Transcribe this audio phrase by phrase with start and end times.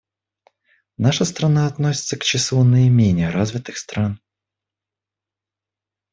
[0.97, 4.19] Наша страна относится к числу наименее развитых стран.